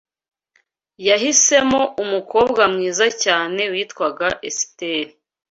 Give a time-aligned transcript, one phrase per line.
[1.07, 5.11] Yahisemo umukobwa mwiza cyane witwaga Esiteri